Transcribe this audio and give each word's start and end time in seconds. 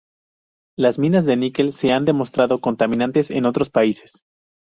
Las 0.79 0.97
minas 0.97 1.27
de 1.27 1.35
níquel 1.37 1.73
se 1.73 1.91
han 1.93 2.05
demostrado 2.05 2.59
contaminantes 2.59 3.29
en 3.29 3.45
otros 3.45 3.69
países. 3.69 4.23